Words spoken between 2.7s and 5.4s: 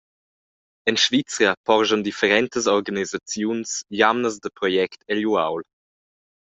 organisaziuns jamnas da project egl